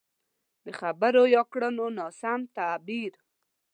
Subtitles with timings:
[0.65, 3.13] د خبرو يا کړنو ناسم تعبير.